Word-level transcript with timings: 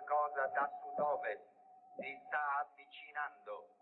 qualcosa 0.00 0.46
da 0.54 0.70
sud-ovest. 0.80 1.42
Si 1.96 2.20
sta 2.26 2.60
avvicinando. 2.60 3.81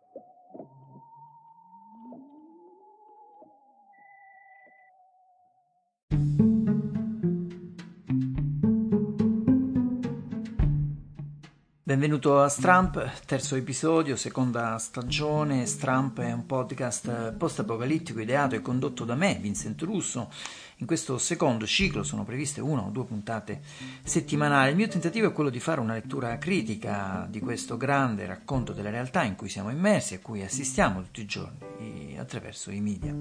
Benvenuto 11.90 12.40
a 12.40 12.48
Stramp, 12.48 13.24
terzo 13.26 13.56
episodio, 13.56 14.14
seconda 14.14 14.78
stagione. 14.78 15.66
Stramp 15.66 16.20
è 16.20 16.30
un 16.30 16.46
podcast 16.46 17.32
post-apocalittico 17.32 18.20
ideato 18.20 18.54
e 18.54 18.62
condotto 18.62 19.04
da 19.04 19.16
me, 19.16 19.36
Vincent 19.40 19.82
Russo. 19.82 20.30
In 20.76 20.86
questo 20.86 21.18
secondo 21.18 21.66
ciclo 21.66 22.04
sono 22.04 22.22
previste 22.22 22.60
una 22.60 22.82
o 22.82 22.90
due 22.90 23.06
puntate 23.06 23.60
settimanali. 24.04 24.70
Il 24.70 24.76
mio 24.76 24.86
tentativo 24.86 25.26
è 25.26 25.32
quello 25.32 25.50
di 25.50 25.58
fare 25.58 25.80
una 25.80 25.94
lettura 25.94 26.38
critica 26.38 27.26
di 27.28 27.40
questo 27.40 27.76
grande 27.76 28.24
racconto 28.24 28.72
della 28.72 28.90
realtà 28.90 29.24
in 29.24 29.34
cui 29.34 29.48
siamo 29.48 29.70
immersi 29.70 30.14
e 30.14 30.18
a 30.18 30.20
cui 30.20 30.44
assistiamo 30.44 31.02
tutti 31.02 31.22
i 31.22 31.26
giorni 31.26 32.16
attraverso 32.16 32.70
i 32.70 32.80
media. 32.80 33.12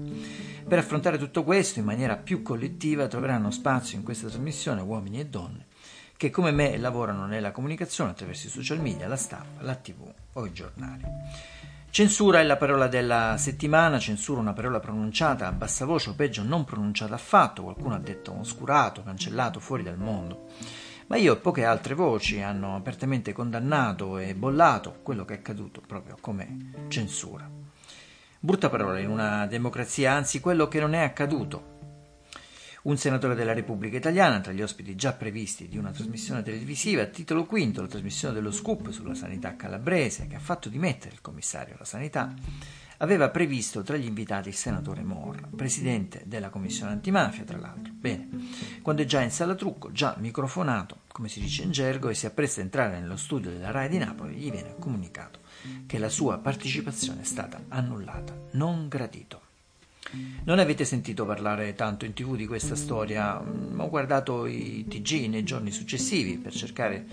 Per 0.68 0.78
affrontare 0.78 1.18
tutto 1.18 1.42
questo 1.42 1.80
in 1.80 1.86
maniera 1.86 2.14
più 2.14 2.40
collettiva 2.42 3.08
troveranno 3.08 3.50
spazio 3.50 3.98
in 3.98 4.04
questa 4.04 4.28
trasmissione 4.28 4.80
uomini 4.80 5.18
e 5.18 5.26
donne 5.26 5.66
che 6.20 6.28
come 6.28 6.50
me 6.50 6.76
lavorano 6.76 7.24
nella 7.24 7.50
comunicazione 7.50 8.10
attraverso 8.10 8.48
i 8.48 8.50
social 8.50 8.78
media, 8.78 9.08
la 9.08 9.16
stampa, 9.16 9.62
la 9.62 9.74
tv 9.74 10.06
o 10.34 10.44
i 10.44 10.52
giornali. 10.52 11.02
Censura 11.88 12.40
è 12.40 12.42
la 12.42 12.58
parola 12.58 12.88
della 12.88 13.36
settimana, 13.38 13.98
censura 13.98 14.38
una 14.38 14.52
parola 14.52 14.80
pronunciata 14.80 15.46
a 15.46 15.52
bassa 15.52 15.86
voce 15.86 16.10
o 16.10 16.14
peggio 16.14 16.42
non 16.42 16.66
pronunciata 16.66 17.14
affatto, 17.14 17.62
qualcuno 17.62 17.94
ha 17.94 17.98
detto 17.98 18.38
oscurato, 18.38 19.02
cancellato, 19.02 19.60
fuori 19.60 19.82
dal 19.82 19.96
mondo. 19.96 20.48
Ma 21.06 21.16
io 21.16 21.32
e 21.32 21.38
poche 21.38 21.64
altre 21.64 21.94
voci 21.94 22.42
hanno 22.42 22.76
apertamente 22.76 23.32
condannato 23.32 24.18
e 24.18 24.34
bollato 24.34 24.98
quello 25.02 25.24
che 25.24 25.32
è 25.32 25.38
accaduto 25.38 25.80
proprio 25.80 26.18
come 26.20 26.84
censura. 26.88 27.48
Brutta 28.38 28.68
parola 28.68 28.98
in 28.98 29.08
una 29.08 29.46
democrazia, 29.46 30.12
anzi 30.12 30.38
quello 30.38 30.68
che 30.68 30.80
non 30.80 30.92
è 30.92 31.00
accaduto 31.00 31.69
un 32.82 32.96
senatore 32.96 33.34
della 33.34 33.52
Repubblica 33.52 33.96
Italiana, 33.96 34.40
tra 34.40 34.52
gli 34.52 34.62
ospiti 34.62 34.94
già 34.94 35.12
previsti 35.12 35.68
di 35.68 35.76
una 35.76 35.90
trasmissione 35.90 36.42
televisiva, 36.42 37.04
titolo 37.06 37.44
quinto 37.44 37.82
la 37.82 37.88
trasmissione 37.88 38.34
dello 38.34 38.50
scoop 38.50 38.90
sulla 38.90 39.14
sanità 39.14 39.56
calabrese, 39.56 40.26
che 40.26 40.36
ha 40.36 40.40
fatto 40.40 40.68
dimettere 40.68 41.14
il 41.14 41.20
commissario 41.20 41.74
alla 41.74 41.84
sanità, 41.84 42.32
aveva 43.02 43.30
previsto 43.30 43.82
tra 43.82 43.96
gli 43.96 44.06
invitati 44.06 44.48
il 44.48 44.54
senatore 44.54 45.02
Morra, 45.02 45.48
presidente 45.54 46.22
della 46.24 46.50
commissione 46.50 46.92
antimafia, 46.92 47.44
tra 47.44 47.58
l'altro. 47.58 47.92
Bene, 47.94 48.28
quando 48.82 49.02
è 49.02 49.04
già 49.04 49.20
in 49.20 49.30
sala 49.30 49.54
trucco, 49.54 49.92
già 49.92 50.16
microfonato, 50.18 51.00
come 51.08 51.28
si 51.28 51.40
dice 51.40 51.62
in 51.62 51.70
gergo, 51.70 52.08
e 52.08 52.14
si 52.14 52.26
appresta 52.26 52.60
a 52.60 52.64
entrare 52.64 52.98
nello 52.98 53.16
studio 53.16 53.50
della 53.50 53.70
RAI 53.70 53.88
di 53.88 53.98
Napoli, 53.98 54.36
gli 54.36 54.50
viene 54.50 54.76
comunicato 54.78 55.40
che 55.86 55.98
la 55.98 56.08
sua 56.08 56.38
partecipazione 56.38 57.22
è 57.22 57.24
stata 57.24 57.60
annullata, 57.68 58.34
non 58.52 58.88
gradito. 58.88 59.48
Non 60.44 60.58
avete 60.58 60.84
sentito 60.84 61.26
parlare 61.26 61.74
tanto 61.74 62.04
in 62.04 62.14
tv 62.14 62.34
di 62.34 62.46
questa 62.46 62.74
storia, 62.74 63.38
mm, 63.38 63.78
ho 63.78 63.88
guardato 63.88 64.46
i 64.46 64.86
TG 64.88 65.28
nei 65.28 65.44
giorni 65.44 65.70
successivi 65.70 66.38
per 66.38 66.52
cercare 66.52 67.06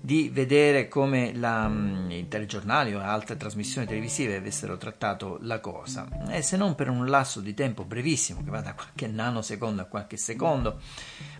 di 0.00 0.28
vedere 0.32 0.86
come 0.86 1.34
la, 1.34 1.68
mm, 1.68 2.10
i 2.10 2.28
telegiornali 2.28 2.94
o 2.94 3.00
altre 3.00 3.36
trasmissioni 3.36 3.86
televisive 3.86 4.36
avessero 4.36 4.76
trattato 4.76 5.38
la 5.42 5.58
cosa. 5.58 6.08
E 6.30 6.42
se 6.42 6.56
non 6.56 6.74
per 6.74 6.88
un 6.88 7.06
lasso 7.06 7.40
di 7.40 7.54
tempo 7.54 7.84
brevissimo 7.84 8.44
che 8.44 8.50
va 8.50 8.60
da 8.60 8.74
qualche 8.74 9.08
nanosecondo 9.08 9.82
a 9.82 9.86
qualche 9.86 10.16
secondo 10.16 10.80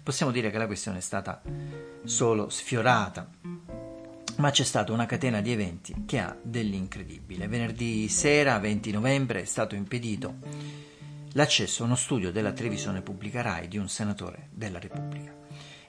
possiamo 0.03 0.33
dire 0.33 0.51
che 0.51 0.59
la 0.59 0.67
questione 0.67 0.99
è 0.99 1.03
stata 1.03 1.41
solo 2.05 2.49
sfiorata 2.49 3.29
ma 4.39 4.51
c'è 4.51 4.65
stata 4.65 4.93
una 4.93 5.07
catena 5.07 5.41
di 5.41 5.53
eventi 5.53 6.05
che 6.07 6.19
ha 6.19 6.37
dell'incredibile. 6.41 7.49
Venerdì 7.49 8.09
sera, 8.09 8.59
20 8.59 8.91
novembre, 8.93 9.43
è 9.43 9.45
stato 9.45 9.75
impedito 9.75 10.37
l'accesso 11.33 11.83
a 11.83 11.87
uno 11.87 11.97
studio 11.97 12.31
della 12.31 12.53
televisione 12.53 13.03
pubblica 13.03 13.43
RAI 13.43 13.69
di 13.69 13.79
un 13.79 13.89
senatore 13.89 14.49
della 14.53 14.79
Repubblica. 14.79 15.35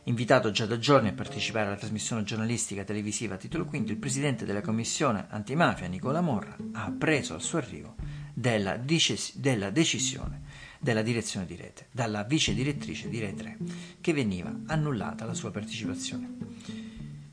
Invitato 0.03 0.49
già 0.49 0.65
da 0.65 0.79
giorni 0.79 1.09
a 1.09 1.13
partecipare 1.13 1.67
alla 1.67 1.75
trasmissione 1.75 2.23
giornalistica 2.23 2.83
televisiva 2.83 3.35
a 3.35 3.37
titolo 3.37 3.65
quinto, 3.65 3.91
il 3.91 3.97
presidente 3.97 4.45
della 4.45 4.61
commissione 4.61 5.27
antimafia 5.29 5.87
Nicola 5.87 6.21
Morra 6.21 6.55
ha 6.71 6.85
appreso 6.85 7.35
al 7.35 7.41
suo 7.41 7.59
arrivo 7.59 7.95
della, 8.33 8.77
decis- 8.77 9.35
della 9.37 9.69
decisione 9.69 10.41
della 10.79 11.01
direzione 11.01 11.45
di 11.45 11.55
rete, 11.55 11.87
dalla 11.91 12.23
vice 12.23 12.53
direttrice 12.53 13.09
di 13.09 13.19
Rete 13.19 13.35
3, 13.43 13.57
che 13.99 14.13
veniva 14.13 14.51
annullata 14.67 15.25
la 15.25 15.33
sua 15.33 15.51
partecipazione. 15.51 16.78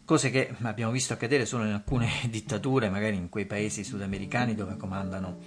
Cose 0.06 0.30
che 0.30 0.54
abbiamo 0.62 0.92
visto 0.92 1.14
accadere 1.14 1.44
solo 1.46 1.64
in 1.64 1.72
alcune 1.72 2.08
dittature, 2.30 2.88
magari 2.88 3.16
in 3.16 3.28
quei 3.28 3.44
paesi 3.44 3.82
sudamericani 3.82 4.54
dove 4.54 4.76
comandano 4.76 5.38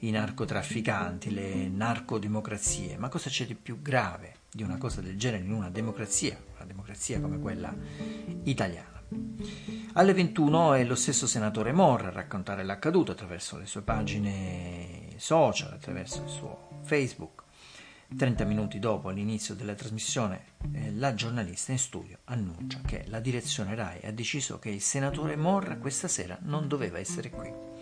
i 0.00 0.10
narcotrafficanti, 0.10 1.32
le 1.32 1.68
narcodemocrazie, 1.68 2.98
ma 2.98 3.08
cosa 3.08 3.30
c'è 3.30 3.46
di 3.46 3.54
più 3.54 3.80
grave 3.80 4.34
di 4.52 4.62
una 4.62 4.76
cosa 4.76 5.00
del 5.00 5.16
genere 5.16 5.44
in 5.44 5.52
una 5.52 5.70
democrazia, 5.70 6.38
una 6.56 6.66
democrazia 6.66 7.22
come 7.22 7.38
quella 7.38 7.74
italiana? 8.42 9.02
Alle 9.94 10.12
21 10.12 10.74
è 10.74 10.84
lo 10.84 10.94
stesso 10.94 11.26
senatore 11.26 11.72
Morra 11.72 12.08
a 12.08 12.12
raccontare 12.12 12.64
l'accaduto 12.64 13.12
attraverso 13.12 13.56
le 13.56 13.64
sue 13.64 13.80
pagine 13.80 15.14
social, 15.16 15.72
attraverso 15.72 16.22
il 16.22 16.28
suo 16.28 16.80
Facebook. 16.82 17.41
30 18.16 18.44
minuti 18.44 18.78
dopo 18.78 19.10
l'inizio 19.10 19.54
della 19.54 19.74
trasmissione, 19.74 20.44
eh, 20.72 20.92
la 20.92 21.14
giornalista 21.14 21.72
in 21.72 21.78
studio 21.78 22.18
annuncia 22.24 22.80
che 22.84 23.04
la 23.08 23.20
direzione 23.20 23.74
RAI 23.74 24.00
ha 24.04 24.12
deciso 24.12 24.58
che 24.58 24.70
il 24.70 24.80
senatore 24.80 25.36
Morra 25.36 25.76
questa 25.78 26.08
sera 26.08 26.38
non 26.42 26.68
doveva 26.68 26.98
essere 26.98 27.30
qui. 27.30 27.72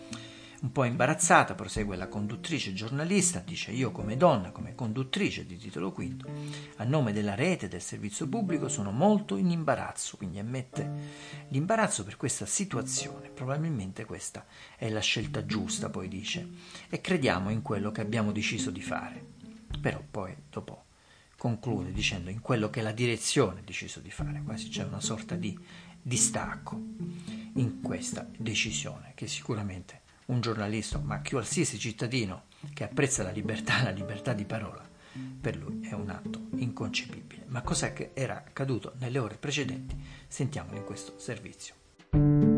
Un 0.63 0.73
po' 0.73 0.85
imbarazzata 0.85 1.55
prosegue 1.55 1.97
la 1.97 2.09
conduttrice 2.09 2.75
giornalista, 2.75 3.39
dice 3.41 3.71
io 3.71 3.91
come 3.93 4.19
donna, 4.19 4.51
come 4.51 4.75
conduttrice 4.75 5.47
di 5.47 5.57
titolo 5.57 5.91
quinto, 5.91 6.29
a 6.77 6.85
nome 6.85 7.15
della 7.15 7.35
rete 7.35 7.67
del 7.67 7.81
servizio 7.81 8.29
pubblico 8.29 8.69
sono 8.69 8.91
molto 8.91 9.37
in 9.37 9.51
imbarazzo, 9.51 10.19
quindi 10.19 10.39
ammette 10.39 11.47
l'imbarazzo 11.49 12.05
per 12.05 12.19
questa 12.19 12.45
situazione, 12.45 13.31
probabilmente 13.31 14.05
questa 14.05 14.45
è 14.77 14.91
la 14.91 15.01
scelta 15.01 15.47
giusta, 15.47 15.89
poi 15.89 16.09
dice, 16.09 16.47
e 16.91 17.01
crediamo 17.01 17.49
in 17.49 17.63
quello 17.63 17.91
che 17.91 18.03
abbiamo 18.03 18.31
deciso 18.31 18.71
di 18.71 18.83
fare. 18.83 19.30
Però 19.81 20.03
poi 20.11 20.35
dopo 20.49 20.85
conclude 21.37 21.93
dicendo 21.93 22.31
in 22.31 22.41
quello 22.41 22.71
che 22.71 22.83
la 22.83 22.93
direzione 22.93 23.61
ha 23.61 23.65
deciso 23.65 24.01
di 24.01 24.11
fare, 24.11 24.43
quasi 24.43 24.69
c'è 24.69 24.85
una 24.85 25.01
sorta 25.01 25.37
di 25.37 25.59
distacco 26.03 26.79
in 27.55 27.81
questa 27.83 28.29
decisione 28.37 29.13
che 29.15 29.27
sicuramente 29.27 30.03
un 30.27 30.41
giornalista, 30.41 30.99
ma 30.99 31.21
qualsiasi 31.23 31.79
cittadino 31.79 32.45
che 32.73 32.85
apprezza 32.85 33.23
la 33.23 33.31
libertà, 33.31 33.83
la 33.83 33.91
libertà 33.91 34.33
di 34.33 34.45
parola, 34.45 34.89
per 35.41 35.57
lui 35.57 35.81
è 35.83 35.93
un 35.93 36.11
atto 36.11 36.49
inconcepibile. 36.57 37.45
Ma 37.49 37.63
che 37.63 38.11
era 38.15 38.37
accaduto 38.37 38.95
nelle 38.99 39.19
ore 39.19 39.37
precedenti? 39.37 39.97
Sentiamolo 40.29 40.77
in 40.77 40.85
questo 40.85 41.19
servizio. 41.19 42.50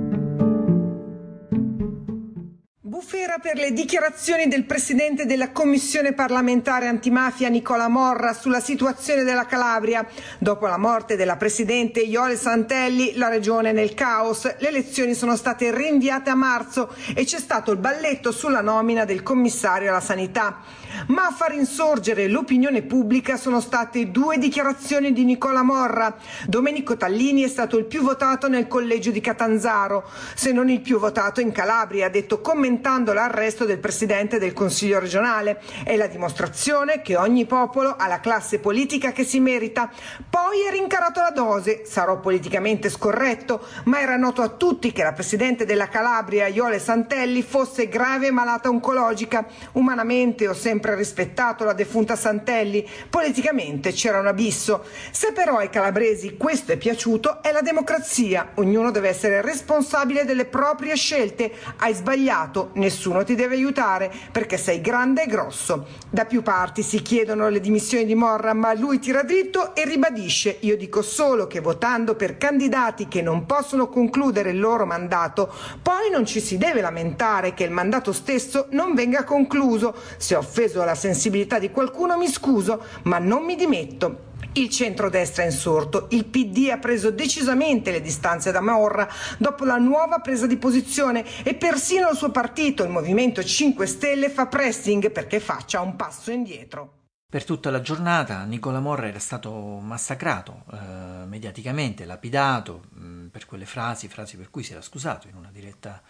Bufera 3.12 3.36
per 3.36 3.56
le 3.58 3.74
dichiarazioni 3.74 4.48
del 4.48 4.64
presidente 4.64 5.26
della 5.26 5.50
commissione 5.50 6.14
parlamentare 6.14 6.86
antimafia 6.86 7.50
Nicola 7.50 7.86
Morra 7.86 8.32
sulla 8.32 8.58
situazione 8.58 9.22
della 9.22 9.44
Calabria. 9.44 10.06
Dopo 10.38 10.66
la 10.66 10.78
morte 10.78 11.14
della 11.14 11.36
presidente 11.36 12.00
Iole 12.00 12.36
Santelli, 12.36 13.12
la 13.16 13.28
regione 13.28 13.72
nel 13.72 13.92
caos, 13.92 14.44
le 14.56 14.68
elezioni 14.68 15.12
sono 15.12 15.36
state 15.36 15.76
rinviate 15.76 16.30
a 16.30 16.34
marzo 16.34 16.94
e 17.14 17.26
c'è 17.26 17.38
stato 17.38 17.70
il 17.70 17.76
balletto 17.76 18.32
sulla 18.32 18.62
nomina 18.62 19.04
del 19.04 19.22
commissario 19.22 19.90
alla 19.90 20.00
sanità. 20.00 20.60
Ma 21.08 21.26
a 21.26 21.32
far 21.32 21.52
insorgere 21.52 22.28
l'opinione 22.28 22.82
pubblica 22.82 23.36
sono 23.36 23.60
state 23.60 24.10
due 24.10 24.38
dichiarazioni 24.38 25.12
di 25.12 25.24
Nicola 25.24 25.62
Morra. 25.62 26.16
Domenico 26.46 26.96
Tallini 26.96 27.42
è 27.42 27.48
stato 27.48 27.76
il 27.76 27.84
più 27.84 28.02
votato 28.02 28.48
nel 28.48 28.68
collegio 28.68 29.10
di 29.10 29.20
Catanzaro, 29.20 30.08
se 30.34 30.52
non 30.52 30.68
il 30.70 30.80
più 30.80 30.98
votato 30.98 31.40
in 31.40 31.52
Calabria, 31.52 32.06
ha 32.06 32.10
detto 32.10 32.40
commentando 32.40 33.01
l'arresto 33.10 33.64
del 33.64 33.78
presidente 33.78 34.38
del 34.38 34.52
Consiglio 34.52 35.00
regionale. 35.00 35.60
È 35.82 35.96
la 35.96 36.06
dimostrazione 36.06 37.02
che 37.02 37.16
ogni 37.16 37.44
popolo 37.44 37.96
ha 37.98 38.06
la 38.06 38.20
classe 38.20 38.60
politica 38.60 39.10
che 39.10 39.24
si 39.24 39.40
merita. 39.40 39.90
Poi 40.30 40.62
è 40.68 40.70
rincarato 40.70 41.20
la 41.20 41.30
dose, 41.30 41.82
sarò 41.84 42.20
politicamente 42.20 42.88
scorretto, 42.88 43.66
ma 43.86 44.00
era 44.00 44.16
noto 44.16 44.42
a 44.42 44.48
tutti 44.50 44.92
che 44.92 45.02
la 45.02 45.12
presidente 45.12 45.64
della 45.64 45.88
Calabria, 45.88 46.46
Iole 46.46 46.78
Santelli, 46.78 47.42
fosse 47.42 47.88
grave 47.88 48.30
malata 48.30 48.68
oncologica. 48.68 49.46
Umanamente 49.72 50.46
ho 50.46 50.54
sempre 50.54 50.94
rispettato 50.94 51.64
la 51.64 51.72
defunta 51.72 52.14
Santelli, 52.14 52.88
politicamente 53.10 53.92
c'era 53.92 54.20
un 54.20 54.26
abisso. 54.28 54.84
Se 55.10 55.32
però 55.32 55.56
ai 55.56 55.70
calabresi 55.70 56.36
questo 56.36 56.72
è 56.72 56.76
piaciuto, 56.76 57.42
è 57.42 57.50
la 57.50 57.62
democrazia. 57.62 58.50
Ognuno 58.54 58.90
deve 58.90 59.08
essere 59.08 59.40
responsabile 59.40 60.24
delle 60.24 60.44
proprie 60.44 60.94
scelte. 60.94 61.50
Hai 61.78 61.94
sbagliato, 61.94 62.70
nessuno 62.74 62.90
nessuno 62.92 63.24
ti 63.24 63.34
deve 63.34 63.54
aiutare 63.54 64.12
perché 64.30 64.58
sei 64.58 64.82
grande 64.82 65.24
e 65.24 65.26
grosso. 65.26 65.86
Da 66.10 66.26
più 66.26 66.42
parti 66.42 66.82
si 66.82 67.00
chiedono 67.00 67.48
le 67.48 67.58
dimissioni 67.58 68.04
di 68.04 68.14
Morra, 68.14 68.52
ma 68.52 68.74
lui 68.74 68.98
tira 68.98 69.22
dritto 69.22 69.74
e 69.74 69.86
ribadisce: 69.86 70.58
Io 70.60 70.76
dico 70.76 71.00
solo 71.00 71.46
che 71.46 71.60
votando 71.60 72.14
per 72.14 72.36
candidati 72.36 73.08
che 73.08 73.22
non 73.22 73.46
possono 73.46 73.88
concludere 73.88 74.50
il 74.50 74.60
loro 74.60 74.84
mandato, 74.84 75.50
poi 75.80 76.10
non 76.10 76.26
ci 76.26 76.40
si 76.40 76.58
deve 76.58 76.82
lamentare 76.82 77.54
che 77.54 77.64
il 77.64 77.70
mandato 77.70 78.12
stesso 78.12 78.66
non 78.70 78.94
venga 78.94 79.24
concluso. 79.24 79.94
Se 80.18 80.34
ho 80.34 80.40
offeso 80.40 80.84
la 80.84 80.94
sensibilità 80.94 81.58
di 81.58 81.70
qualcuno 81.70 82.18
mi 82.18 82.28
scuso, 82.28 82.84
ma 83.04 83.18
non 83.18 83.44
mi 83.44 83.56
dimetto. 83.56 84.30
Il 84.54 84.68
centrodestra 84.68 85.44
è 85.44 85.46
insorto, 85.46 86.08
il 86.10 86.26
PD 86.26 86.68
ha 86.70 86.76
preso 86.76 87.10
decisamente 87.10 87.90
le 87.90 88.02
distanze 88.02 88.52
da 88.52 88.60
Maorra 88.60 89.08
dopo 89.38 89.64
la 89.64 89.78
nuova 89.78 90.18
presa 90.18 90.46
di 90.46 90.58
posizione 90.58 91.24
e 91.42 91.54
persino 91.54 92.10
il 92.10 92.16
suo 92.16 92.30
partito, 92.30 92.82
il 92.82 92.90
Movimento 92.90 93.42
5 93.42 93.86
Stelle, 93.86 94.28
fa 94.28 94.48
pressing 94.48 95.10
perché 95.10 95.40
faccia 95.40 95.80
un 95.80 95.96
passo 95.96 96.30
indietro. 96.32 96.98
Per 97.30 97.44
tutta 97.44 97.70
la 97.70 97.80
giornata 97.80 98.44
Nicola 98.44 98.78
Morra 98.78 99.06
era 99.08 99.18
stato 99.18 99.50
massacrato 99.50 100.64
eh, 100.70 101.24
mediaticamente, 101.24 102.04
lapidato 102.04 102.88
mh, 102.90 103.04
mm, 103.06 103.26
per 103.28 103.46
quelle 103.46 103.64
frasi, 103.64 104.06
frasi 104.08 104.36
per 104.36 104.50
cui 104.50 104.62
si 104.62 104.72
era 104.72 104.82
scusato 104.82 105.28
in 105.28 105.34
una 105.34 105.48
diretta 105.50 106.02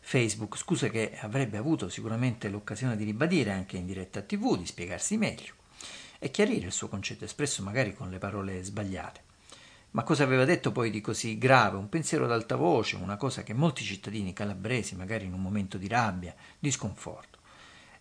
Facebook, 0.00 0.56
scuse 0.56 0.88
che 0.88 1.18
avrebbe 1.20 1.58
avuto 1.58 1.90
sicuramente 1.90 2.48
l'occasione 2.48 2.96
di 2.96 3.04
ribadire 3.04 3.50
anche 3.50 3.76
in 3.76 3.84
diretta 3.84 4.22
TV, 4.22 4.56
di 4.56 4.64
spiegarsi 4.64 5.18
meglio 5.18 5.58
e 6.22 6.30
chiarire 6.30 6.66
il 6.66 6.72
suo 6.72 6.88
concetto 6.88 7.24
espresso 7.24 7.64
magari 7.64 7.94
con 7.94 8.10
le 8.10 8.18
parole 8.18 8.62
sbagliate. 8.62 9.22
Ma 9.92 10.04
cosa 10.04 10.22
aveva 10.22 10.44
detto 10.44 10.70
poi 10.70 10.90
di 10.90 11.00
così 11.00 11.38
grave? 11.38 11.78
Un 11.78 11.88
pensiero 11.88 12.24
ad 12.24 12.30
alta 12.30 12.54
voce, 12.54 12.94
una 12.94 13.16
cosa 13.16 13.42
che 13.42 13.54
molti 13.54 13.82
cittadini 13.82 14.32
calabresi, 14.32 14.94
magari 14.94 15.24
in 15.24 15.32
un 15.32 15.42
momento 15.42 15.78
di 15.78 15.88
rabbia, 15.88 16.32
di 16.58 16.70
sconforto, 16.70 17.38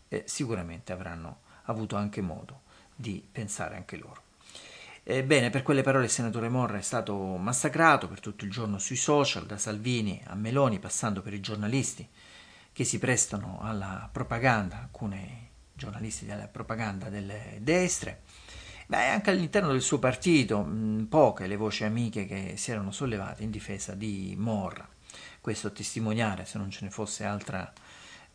eh, 0.09 0.23
sicuramente 0.27 0.91
avranno 0.91 1.39
avuto 1.63 1.95
anche 1.95 2.21
modo 2.21 2.61
di 2.93 3.25
pensare 3.31 3.75
anche 3.75 3.97
loro. 3.97 4.21
Ebbene, 5.01 5.49
per 5.49 5.63
quelle 5.63 5.81
parole 5.81 6.05
il 6.05 6.11
senatore 6.11 6.49
Morra 6.49 6.77
è 6.77 6.81
stato 6.81 7.15
massacrato 7.15 8.07
per 8.07 8.19
tutto 8.19 8.45
il 8.45 8.51
giorno 8.51 8.77
sui 8.77 8.97
social, 8.97 9.47
da 9.47 9.57
Salvini 9.57 10.21
a 10.27 10.35
Meloni, 10.35 10.77
passando 10.77 11.21
per 11.21 11.33
i 11.33 11.39
giornalisti 11.39 12.07
che 12.71 12.83
si 12.83 12.99
prestano 12.99 13.59
alla 13.61 14.07
propaganda, 14.11 14.77
alcune 14.77 15.48
giornalisti 15.79 16.25
della 16.25 16.47
propaganda 16.47 17.09
delle 17.09 17.57
destre, 17.61 18.21
Beh, 18.89 19.05
anche 19.05 19.29
all'interno 19.29 19.71
del 19.71 19.83
suo 19.83 19.99
partito, 19.99 20.63
mh, 20.63 21.05
poche 21.09 21.45
le 21.45 21.57
voci 21.57 21.83
amiche 21.83 22.25
che 22.25 22.53
si 22.57 22.71
erano 22.71 22.89
sollevate 22.89 23.43
in 23.43 23.51
difesa 23.51 23.93
di 23.93 24.33
Morra. 24.35 24.87
Questo 25.39 25.71
testimoniare, 25.71 26.45
se 26.45 26.57
non 26.57 26.71
ce 26.71 26.85
ne 26.85 26.89
fosse 26.89 27.23
altra 27.23 27.71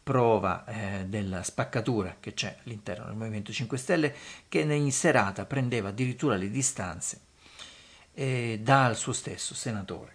prova 0.01 0.65
eh, 0.65 1.07
della 1.07 1.43
spaccatura 1.43 2.19
che 2.21 2.35
c'è 2.35 2.57
all'interno 2.65 3.07
del 3.07 3.17
Movimento 3.17 3.51
5 3.51 3.77
Stelle, 3.77 4.15
che 4.49 4.61
in 4.61 4.93
serata 4.93 5.45
prendeva 5.45 5.89
addirittura 5.89 6.37
le 6.37 6.49
distanze 6.49 7.21
eh, 8.15 8.61
dal 8.63 8.97
suo 8.97 9.13
stesso 9.13 9.55
senatore, 9.55 10.15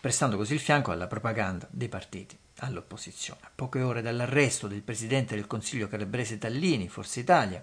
prestando 0.00 0.36
così 0.36 0.54
il 0.54 0.60
fianco 0.60 0.92
alla 0.92 1.08
propaganda 1.08 1.66
dei 1.68 1.88
partiti 1.88 2.38
all'opposizione. 2.64 3.40
A 3.42 3.50
poche 3.54 3.80
ore 3.80 4.02
dall'arresto 4.02 4.66
del 4.66 4.82
presidente 4.82 5.34
del 5.34 5.46
Consiglio 5.46 5.88
calabrese 5.88 6.38
Tallini, 6.38 6.88
Forza 6.88 7.20
Italia, 7.20 7.62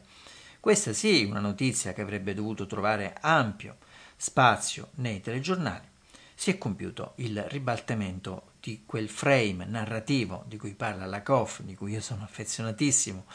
questa 0.59 0.93
sì, 0.93 1.23
una 1.23 1.39
notizia 1.39 1.93
che 1.93 2.01
avrebbe 2.01 2.33
dovuto 2.33 2.67
trovare 2.67 3.15
ampio 3.19 3.77
spazio 4.15 4.89
nei 4.95 5.19
telegiornali, 5.19 5.87
si 6.35 6.51
è 6.51 6.57
compiuto 6.57 7.13
il 7.17 7.41
ribaltamento 7.43 8.53
di 8.59 8.83
quel 8.85 9.09
frame 9.09 9.65
narrativo 9.65 10.43
di 10.47 10.57
cui 10.57 10.73
parla 10.73 11.05
Lakoff, 11.05 11.61
di 11.61 11.75
cui 11.75 11.93
io 11.93 12.01
sono 12.01 12.23
affezionatissimo, 12.23 13.25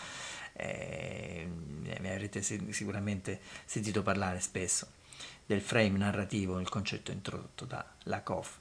eh, 0.52 1.48
ne 1.82 2.12
avrete 2.12 2.42
sicuramente 2.42 3.40
sentito 3.64 4.02
parlare 4.02 4.40
spesso 4.40 4.88
del 5.44 5.60
frame 5.60 5.98
narrativo, 5.98 6.58
il 6.58 6.68
concetto 6.68 7.12
introdotto 7.12 7.64
da 7.64 7.84
Lakoff. 8.04 8.58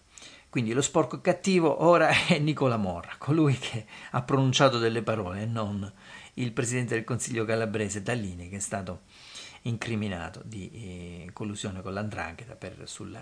Quindi 0.50 0.72
lo 0.72 0.81
sporco 0.81 1.19
cattivo 1.19 1.83
ora 1.83 2.10
è 2.27 2.39
Nicola 2.39 2.77
Morra, 2.77 3.16
colui 3.18 3.57
che 3.57 3.86
ha 4.12 4.22
pronunciato 4.22 4.80
delle 4.80 5.01
parole 5.01 5.42
e 5.42 5.45
non 5.45 5.92
il 6.36 6.51
presidente 6.54 6.95
del 6.95 7.04
Consiglio 7.04 7.44
calabrese 7.44 8.01
Tallini 8.01 8.50
che 8.50 8.56
è 8.56 8.60
stato 8.60 9.01
incriminato 9.63 10.42
di 10.45 10.72
eh, 10.72 11.30
collusione 11.33 11.81
con 11.81 11.94
l'andrangheta 11.94 12.56
per, 12.56 12.83
sul, 12.86 13.18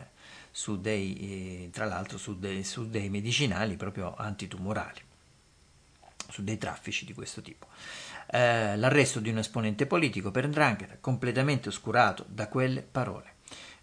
su 0.52 0.80
dei, 0.80 1.66
eh, 1.66 1.70
tra 1.72 1.86
l'altro 1.86 2.18
su 2.18 2.38
dei, 2.38 2.64
su 2.64 2.90
dei 2.90 3.10
medicinali 3.10 3.76
proprio 3.76 4.14
antitumorali, 4.16 5.02
su 6.30 6.44
dei 6.44 6.58
traffici 6.58 7.06
di 7.06 7.14
questo 7.14 7.42
tipo. 7.42 7.68
Eh, 8.28 8.78
l'arresto 8.78 9.20
di 9.20 9.30
un 9.30 9.40
esponente 9.40 9.86
politico 9.86 10.32
per 10.32 10.44
andrangheta 10.44 10.98
completamente 11.00 11.70
oscurato 11.70 12.26
da 12.28 12.48
quelle 12.48 12.82
parole. 12.82 13.33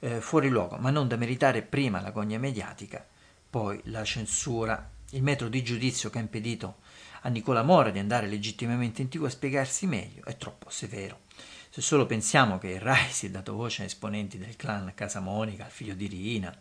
Eh, 0.03 0.21
fuori 0.21 0.49
luogo, 0.49 0.77
ma 0.77 0.91
non 0.91 1.09
da 1.09 1.17
meritare 1.17 1.63
prima 1.63 2.01
la 2.01 2.11
gogna 2.11 2.39
mediatica 2.39 3.05
poi 3.51 3.81
la 3.87 4.05
censura, 4.05 4.91
il 5.11 5.25
metodo 5.25 5.51
di 5.51 5.65
giudizio 5.65 6.09
che 6.09 6.19
ha 6.19 6.23
impedito 6.23 6.77
a 7.23 7.29
Nicola 7.29 7.65
Mora 7.65 7.91
di 7.91 7.99
andare 7.99 8.29
legittimamente 8.29 9.03
in 9.03 9.09
tv 9.09 9.25
a 9.25 9.29
spiegarsi 9.29 9.87
meglio 9.87 10.25
è 10.25 10.37
troppo 10.37 10.71
severo. 10.71 11.23
Se 11.69 11.81
solo 11.81 12.07
pensiamo 12.07 12.59
che 12.59 12.69
il 12.69 12.81
Rai 12.81 13.11
si 13.11 13.27
è 13.27 13.31
dato 13.31 13.55
voce 13.55 13.83
a 13.83 13.87
esponenti 13.87 14.39
del 14.39 14.57
clan 14.57 14.93
Casa 14.95 15.19
Monica, 15.19 15.65
al 15.65 15.71
figlio 15.71 15.95
di 15.95 16.07
Rina, 16.07 16.57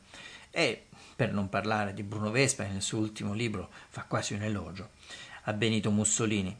e 0.49 0.87
per 1.15 1.31
non 1.31 1.47
parlare 1.47 1.93
di 1.93 2.01
Bruno 2.01 2.31
Vespa 2.31 2.63
che 2.63 2.71
nel 2.71 2.81
suo 2.81 2.99
ultimo 2.99 3.33
libro 3.33 3.69
fa 3.89 4.05
quasi 4.05 4.33
un 4.33 4.41
elogio 4.41 4.89
a 5.43 5.53
Benito 5.53 5.91
Mussolini, 5.91 6.55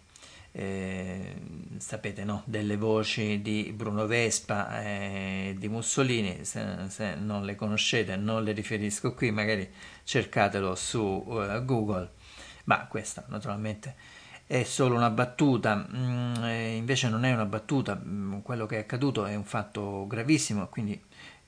eh, 0.52 1.36
sapete 1.78 2.24
no? 2.24 2.42
delle 2.46 2.76
voci 2.76 3.42
di 3.42 3.72
Bruno 3.76 4.08
Vespa 4.08 4.82
e 4.82 5.56
di 5.58 5.68
Mussolini 5.68 6.44
se, 6.44 6.66
se, 6.88 7.16
non 7.16 7.46
le 7.46 7.56
conoscete 7.56 8.16
non 8.16 8.44
le 8.44 8.52
riferisco 8.54 9.14
qui 9.14 9.32
magari 9.32 9.70
cercatelo 10.04 10.76
su 10.76 11.00
uh, 11.00 11.64
Google. 11.64 12.12
Ma 12.66 12.86
questa 12.88 13.26
naturalmente 13.28 13.96
è 14.46 14.64
solo 14.64 14.96
una 14.96 15.12
battuta. 15.12 15.88
Mm, 15.96 16.44
invece 16.78 17.10
non 17.10 17.24
è 17.24 17.34
una 17.34 17.46
battuta. 17.46 18.00
Mm, 18.04 18.40
quello 18.40 18.66
che 18.66 18.78
è 18.78 18.80
accaduto 18.80 19.26
è 19.26 19.36
un 19.36 19.44
fatto 19.44 20.08
gravissimo 20.08 20.68
quindi 20.68 21.00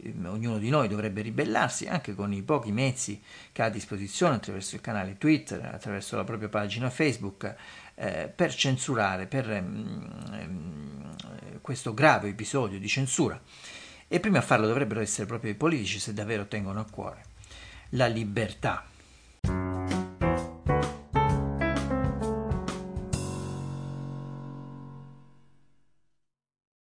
mm, 0.07 0.25
ognuno 0.25 0.59
di 0.59 0.69
noi 0.69 0.88
dovrebbe 0.88 1.21
ribellarsi 1.21 1.88
anche 1.88 2.13
con 2.13 2.31
i 2.31 2.44
pochi 2.44 2.71
mezzi 2.71 3.21
che 3.51 3.63
ha 3.63 3.65
a 3.65 3.69
disposizione 3.69 4.36
attraverso 4.36 4.75
il 4.75 4.81
canale 4.81 5.18
Twitter 5.18 5.63
attraverso 5.74 6.15
la 6.15 6.24
propria 6.24 6.50
pagina 6.50 6.89
Facebook 6.89 7.56
eh, 7.95 8.31
per 8.33 8.53
censurare, 8.53 9.27
per 9.27 9.61
mm, 9.61 11.11
questo 11.61 11.93
grave 11.93 12.29
episodio 12.29 12.79
di 12.79 12.88
censura. 12.88 13.39
E 14.07 14.19
prima 14.19 14.39
a 14.39 14.42
farlo 14.42 14.68
dovrebbero 14.68 14.99
essere 14.99 15.25
proprio 15.25 15.51
i 15.51 15.56
politici 15.56 15.99
se 15.99 16.13
davvero 16.13 16.47
tengono 16.47 16.80
a 16.80 16.85
cuore 16.89 17.30
la 17.92 18.07
libertà. 18.07 18.85